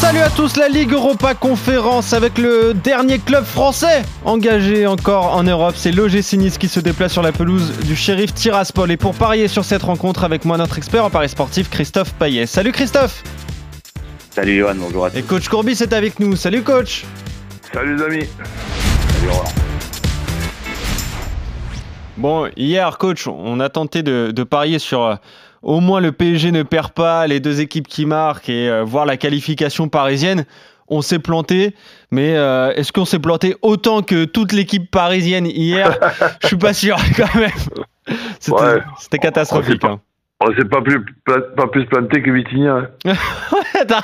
[0.00, 5.42] Salut à tous, la Ligue Europa Conférence avec le dernier club français engagé encore en
[5.42, 5.74] Europe.
[5.76, 8.92] C'est l'OGC Nice qui se déplace sur la pelouse du shérif Tiraspol.
[8.92, 12.46] Et pour parier sur cette rencontre avec moi, notre expert en paris sportif, Christophe Payet.
[12.46, 13.24] Salut Christophe
[14.30, 15.18] Salut Johan, bonjour à tous.
[15.18, 16.36] Et coach Courbis est avec nous.
[16.36, 17.04] Salut coach
[17.72, 18.26] Salut les amis
[19.16, 19.52] Salut Roland.
[22.18, 25.18] Bon, hier coach, on a tenté de, de parier sur...
[25.62, 29.06] au moins le PSG ne perd pas, les deux équipes qui marquent et euh, voir
[29.06, 30.44] la qualification parisienne.
[30.90, 31.74] On s'est planté,
[32.10, 35.98] mais euh, est-ce qu'on s'est planté autant que toute l'équipe parisienne hier?
[36.42, 37.50] Je suis pas sûr quand même.
[38.40, 39.18] C'était Ouais.
[39.20, 39.82] catastrophique.
[39.84, 40.00] On
[40.40, 42.88] On s'est pas plus, pas plus planté que Vitinha.
[43.04, 43.12] hein.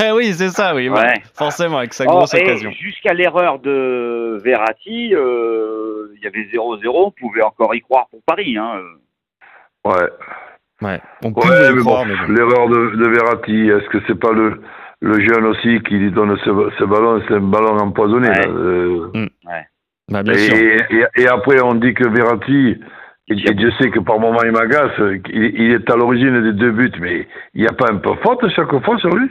[0.00, 0.12] hein.
[0.14, 0.88] oui, c'est ça, oui.
[0.88, 1.14] Ouais.
[1.34, 2.70] Forcément, avec sa Oh, grosse occasion.
[2.70, 8.20] Jusqu'à l'erreur de Verratti, euh, il y avait 0-0, on pouvait encore y croire pour
[8.24, 8.56] Paris.
[8.56, 8.74] Hein.
[9.84, 10.08] Ouais.
[10.80, 12.32] Ouais, on Ouais, pouvait y mais croire, bon, mais bon.
[12.34, 14.60] l'erreur de, de Verratti, est-ce que c'est pas le,
[15.00, 18.28] le jeune aussi qui lui donne ce, ce ballon C'est un ballon empoisonné.
[18.28, 18.34] Ouais.
[18.36, 19.08] là, euh,
[20.10, 20.56] Bah, bien et, sûr.
[20.56, 22.76] et, et après, on dit que Verratti,
[23.28, 24.92] et, et Dieu sait que par moment il m'agace,
[25.28, 28.14] il, il est à l'origine des deux buts, mais il n'y a pas un peu
[28.22, 29.28] faute chaque fois sur lui?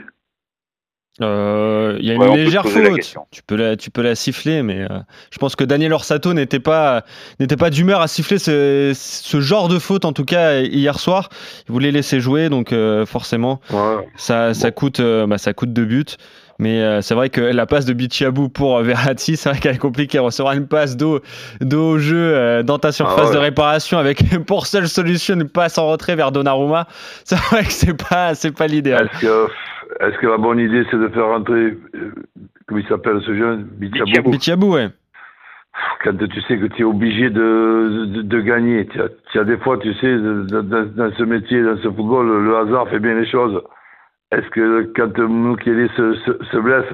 [1.20, 3.16] Euh, Il y a une Ouais, légère faute.
[3.30, 4.98] Tu peux la, tu peux la siffler, mais euh,
[5.30, 7.04] je pense que Daniel Orsato n'était pas,
[7.40, 11.28] n'était pas d'humeur à siffler ce, ce genre de faute, en tout cas hier soir.
[11.68, 14.06] Il voulait laisser jouer, donc euh, forcément, Ouais.
[14.16, 16.04] ça, ça coûte, euh, bah, ça coûte deux buts.
[16.60, 19.76] Mais euh, c'est vrai que la passe de Bichiabou pour euh, Verratti, c'est vrai qu'elle
[19.76, 20.18] est compliquée.
[20.18, 21.20] Recevoir une passe d'eau,
[21.60, 23.34] d'eau au jeu euh, dans ta surface Ah ouais.
[23.34, 26.88] de réparation avec pour seule solution une passe en retrait vers Donnarumma,
[27.24, 29.08] c'est vrai que c'est pas, c'est pas l'idéal.
[29.20, 29.46] Que,
[30.00, 32.12] est-ce que la bonne idée, c'est de faire rentrer, euh,
[32.66, 34.74] comment il s'appelle ce jeune Bichabou Bichabou.
[34.74, 34.88] Ouais.
[36.02, 39.44] Quand tu sais que tu es obligé de, de, de gagner, tu as, tu as
[39.44, 43.14] des fois, tu sais, dans, dans ce métier, dans ce football, le hasard fait bien
[43.14, 43.62] les choses.
[44.32, 46.92] Est-ce que quand Mukele se, se, se blesse,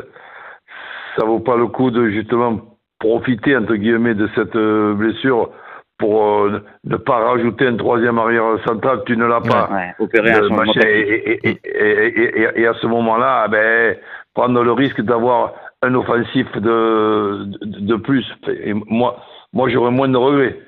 [1.16, 2.60] ça vaut pas le coup de justement
[2.98, 5.50] profiter, entre guillemets, de cette euh, blessure
[5.98, 9.68] pour euh, ne pas rajouter un troisième arrière central Tu ne l'as pas.
[9.72, 13.96] Ouais, opérer un changement et, et, et, et, et- et à ce moment-là, ben,
[14.34, 18.26] prendre le risque d'avoir un offensif de, de, de plus.
[18.48, 19.16] Et moi,
[19.52, 20.58] moi j'aurais moins de regrets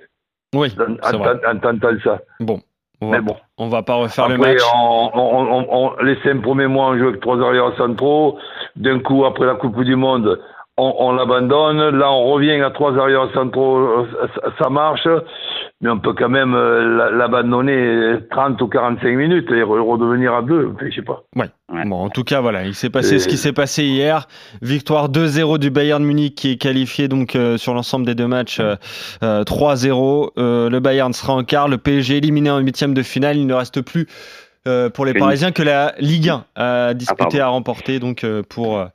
[0.54, 0.72] Oui,
[1.02, 2.20] en, tentant ça.
[2.40, 2.60] Bon,
[3.00, 4.60] on va, Mais bon, on va pas refaire le match.
[4.74, 8.38] on, on, on, on- les cinq premiers mois, on joue avec trois arrières centraux.
[8.76, 10.38] D'un coup, après la Coupe du Monde,
[10.78, 11.96] on, on l'abandonne.
[11.98, 14.06] Là, on revient à trois arrières centraux.
[14.34, 15.06] Ça, ça marche.
[15.82, 20.32] Mais on peut quand même euh, la- l'abandonner 30 ou 45 minutes et re- redevenir
[20.34, 20.70] à deux.
[20.74, 21.24] Enfin, je sais pas.
[21.36, 21.50] Ouais.
[21.84, 24.26] Bon, en tout cas, voilà, il s'est passé Et- ce qui s'est passé hier.
[24.62, 28.58] Victoire 2-0 du Bayern Munich qui est qualifié donc euh, sur l'ensemble des deux matchs
[28.60, 28.76] euh,
[29.22, 30.30] euh, 3-0.
[30.38, 33.36] Euh, le Bayern sera en quart, le PSG éliminé en huitième de finale.
[33.36, 34.06] Il ne reste plus
[34.66, 37.40] euh, pour les Parisiens que la Ligue 1 à disputer, pardon.
[37.40, 38.86] à remporter donc euh, pour euh,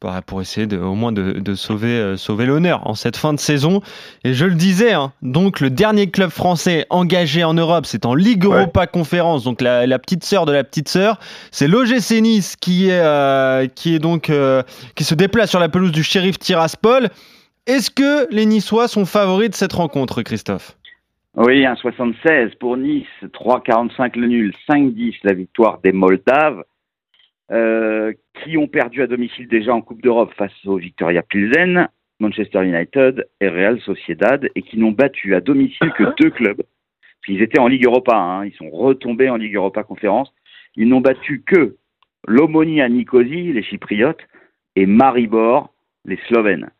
[0.00, 3.32] bah, pour essayer de, au moins de, de sauver euh, sauver l'honneur en cette fin
[3.32, 3.80] de saison.
[4.24, 8.14] Et je le disais, hein, donc le dernier club français engagé en Europe, c'est en
[8.14, 8.58] Ligue Ouais.
[8.60, 11.18] Europa Conférence, donc la, la petite sœur de la petite sœur.
[11.50, 14.30] C'est l'OGC Nice qui est, qui est donc
[14.94, 17.08] qui se déplace sur la pelouse du shérif Tiraspol.
[17.66, 20.76] Est-ce que les Niçois sont favoris de cette rencontre, Christophe?
[21.36, 26.62] Oui, 1,76 pour Nice, 3,45 le nul, 5,10 la victoire des Moldaves,
[27.50, 31.88] euh, qui ont perdu à domicile déjà en Coupe d'Europe face au Victoria Pilsen,
[32.20, 36.62] Manchester United et Real Sociedad, et qui n'ont battu à domicile que deux clubs.
[37.26, 40.32] Ils étaient en Ligue Europa, hein, ils sont retombés en Ligue Europa Conférence.
[40.76, 41.74] Ils n'ont battu que
[42.28, 44.22] l'Omonia Nicosie, les Chypriotes,
[44.76, 45.74] et Maribor,
[46.04, 46.70] les Slovènes.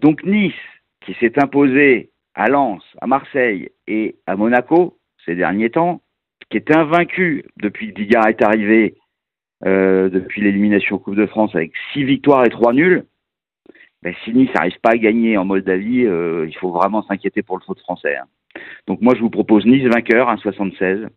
[0.00, 0.54] Donc Nice,
[1.02, 6.02] qui s'est imposé à Lens, à Marseille et à Monaco ces derniers temps,
[6.50, 8.96] qui est invaincu depuis que Digard est arrivé,
[9.64, 13.04] euh, depuis l'élimination Coupe de France avec six victoires et trois nuls,
[14.24, 17.64] si Nice n'arrive pas à gagner en Moldavie, euh, il faut vraiment s'inquiéter pour le
[17.64, 18.16] foot français.
[18.16, 18.26] hein.
[18.86, 21.08] Donc moi je vous propose Nice vainqueur, 1,76,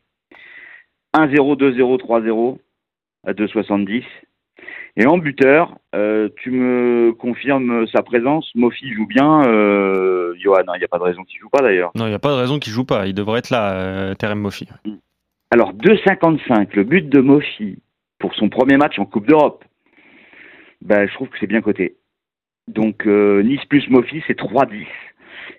[1.13, 2.59] 1-0, 2-0, 3-0
[3.25, 4.03] à 2,70.
[4.99, 8.49] Et en buteur, euh, tu me confirmes sa présence.
[8.55, 9.47] Mofi joue bien.
[9.47, 11.91] Euh, Johan, il n'y a pas de raison qu'il joue pas d'ailleurs.
[11.94, 13.05] Non, il n'y a pas de raison qu'il joue pas.
[13.05, 14.67] Il devrait être là, euh, Terem Moffi.
[15.51, 17.77] Alors 2,55 le but de Mofi
[18.17, 19.63] pour son premier match en Coupe d'Europe.
[20.81, 21.97] Ben, je trouve que c'est bien coté.
[22.67, 24.88] Donc euh, Nice plus Mofi, c'est 3,10.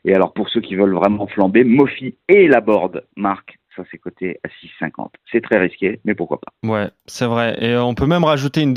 [0.05, 3.58] Et alors pour ceux qui veulent vraiment flamber, Mofi et Laborde marquent
[3.91, 4.49] c'est coté à
[4.85, 5.09] 6,50.
[5.31, 6.53] C'est très risqué, mais pourquoi pas.
[6.69, 7.57] Ouais, c'est vrai.
[7.63, 8.73] Et on peut même rajouter une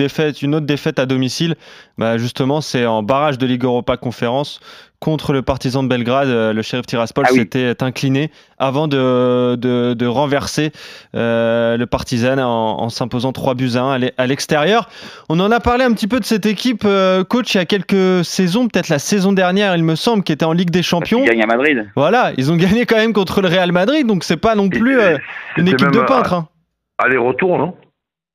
[0.55, 1.55] autre défaite à domicile.
[1.97, 4.59] Bah justement, c'est en barrage de Ligue Europa Conférence
[5.01, 6.29] contre le partisan de Belgrade.
[6.29, 7.39] Euh, le shérif Tiraspol Ah oui.
[7.39, 10.71] s'était incliné avant de, de, de renverser
[11.15, 14.87] euh, le partisan en, en s'imposant 3 buts à 1 à l'e- à l'extérieur.
[15.27, 17.65] On en a parlé un petit peu de cette équipe, euh, coach, il y a
[17.65, 21.19] quelques saisons, peut-être la saison dernière, il me semble, qui était en Ligue des Champions.
[21.21, 21.89] qu'ils gagnent à Madrid.
[21.95, 24.99] Voilà, ils ont gagné quand même contre le Real Madrid, donc c'est pas non plus
[24.99, 25.17] euh,
[25.57, 26.33] une équipe de peintres.
[26.33, 26.47] hein.
[26.99, 27.73] Aller-retour, non?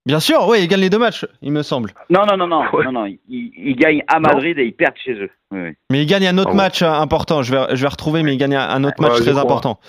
[0.06, 1.90] Bien sûr, oui, ils gagnent les deux matchs, il me semble.
[2.10, 2.84] Non, non, non, non, Ouais.
[2.84, 3.06] non, non.
[3.06, 5.30] Ils, ils gagnent à Madrid et ils perdent chez eux.
[5.50, 5.70] Oui, oui.
[5.90, 7.42] Mais ils gagnent un autre Ah match euh, important.
[7.42, 9.42] Je vais, je vais retrouver, mais ils gagnent un autre Ouais, match très crois.
[9.42, 9.80] important.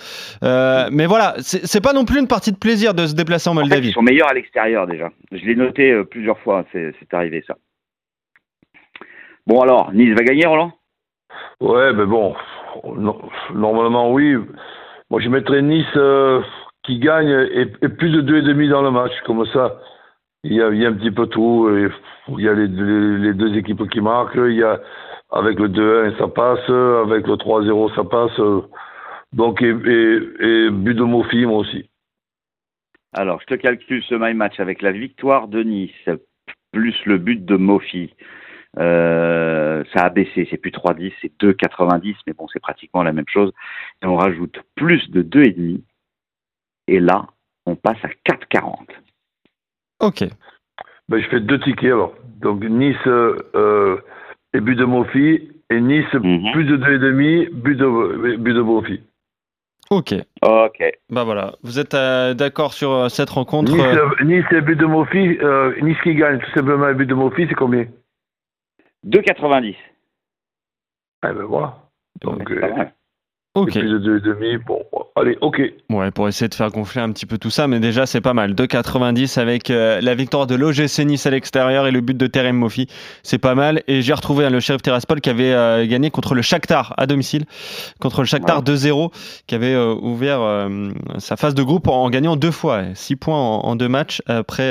[0.42, 3.52] Euh, mais voilà, c'est pas non plus une partie de plaisir de se déplacer en
[3.52, 3.88] En fait, Moldavie.
[3.90, 5.08] ils sont meilleurs à l'extérieur déjà.
[5.30, 7.54] Je l'ai noté euh, plusieurs fois, c'est c'est arrivé ça.
[9.46, 10.72] Bon alors, Nice va gagner, Roland?
[11.60, 12.34] Ouais, mais bon,
[12.96, 13.22] no-
[13.54, 14.36] normalement oui.
[15.10, 16.42] Moi, je mettrais Nice euh,
[16.82, 19.76] qui gagne et, et plus de deux et demi dans le match, comme ça.
[20.44, 21.68] Il y a, un petit peu tout.
[22.28, 24.36] il y a les, deux équipes qui marquent.
[24.36, 24.80] Il y a
[25.30, 26.70] avec le 2-1 ça passe,
[27.04, 28.40] avec le 3-0 ça passe.
[29.32, 31.88] Donc et, et, et but de Mofi moi aussi.
[33.14, 36.08] Alors, je te calcule ce my match avec la victoire de Nice
[36.72, 38.14] plus le but de Mofi.
[38.78, 43.28] Euh, ça a baissé, c'est plus 3,10, c'est 2,90, mais bon, c'est pratiquement la même
[43.28, 43.52] chose.
[44.02, 45.82] Et on rajoute plus de 2,5.
[46.86, 47.26] Et là,
[47.66, 48.86] on passe à 4,40.
[50.00, 50.24] Ok.
[51.08, 52.14] Ben, je fais deux tickets alors.
[52.40, 53.96] Donc Nice euh,
[54.54, 56.52] et but de Mofi et Nice Mhm.
[56.52, 59.00] plus de deux et demi, but de but de Mofi.
[59.90, 60.14] Ok.
[60.42, 60.84] Ok.
[61.10, 61.54] Bah voilà.
[61.62, 64.84] Vous êtes euh, d'accord sur euh, cette rencontre Nice, euh, euh, nice et but de
[64.86, 67.86] Mofi, euh, Nice qui gagne tout simplement et but de Mofi, c'est combien?
[69.06, 69.74] 2,90.
[71.24, 71.78] Eh ben voilà.
[72.20, 72.92] Donc C'est pas mal.
[73.62, 73.76] Ok.
[73.76, 74.82] et plus de bon,
[75.16, 75.60] allez, ok.
[75.90, 78.34] Ouais, pour essayer de faire gonfler un petit peu tout ça, mais déjà c'est pas
[78.34, 78.54] mal.
[78.54, 82.56] 2,90 avec euh, la victoire de l'OGC Nice à l'extérieur et le but de Terem
[82.56, 82.86] Mofi,
[83.22, 83.82] c'est pas mal.
[83.88, 87.06] Et j'ai retrouvé hein, le shérif Tiraspol qui avait euh, gagné contre le Shakhtar à
[87.06, 87.44] domicile,
[88.00, 89.10] contre le Shakhtar 2-0,
[89.46, 90.68] qui avait euh, ouvert
[91.18, 94.22] sa phase de groupe en, en gagnant deux fois, 6 points en, en deux matchs
[94.26, 94.68] après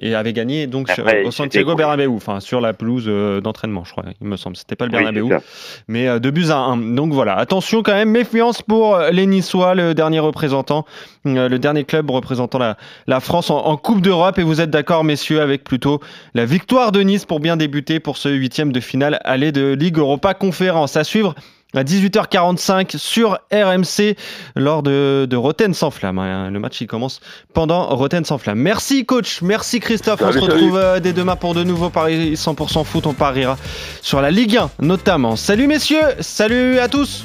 [0.00, 1.76] et avait gagné donc Après, au Santiago cool.
[1.78, 3.06] Bernabéu, enfin sur la pelouse
[3.42, 4.56] d'entraînement, je crois, il me semble.
[4.56, 5.40] C'était pas le Bernabéu ça.
[5.88, 6.94] mais euh, deux buts à 1.
[6.94, 10.84] Donc voilà, attention quand même, méfiance pour euh, les Niçois, le dernier représentant,
[11.26, 14.38] euh, le dernier club représentant la, la France en, en Coupe d'Europe.
[14.38, 16.00] Et vous êtes d'accord, messieurs, avec plutôt
[16.34, 19.98] la victoire de Nice pour bien débuter pour ce huitième de finale aller de Ligue
[19.98, 20.96] Europa Conférence.
[20.96, 21.34] À suivre
[21.72, 24.16] à 18h45 sur RMC
[24.56, 26.18] lors de, de Rotten sans flamme.
[26.18, 26.50] hein.
[26.50, 27.20] Le match il commence
[27.54, 28.58] pendant Rotten sans flamme.
[28.58, 30.20] Merci coach, merci Christophe.
[30.20, 33.06] On se retrouve euh, dès demain pour de nouveaux paris 100% foot.
[33.06, 33.56] On pariera
[34.02, 35.36] sur la Ligue 1 notamment.
[35.36, 37.24] Salut messieurs, salut à tous.